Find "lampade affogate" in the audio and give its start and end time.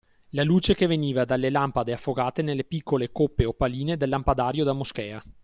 1.51-2.41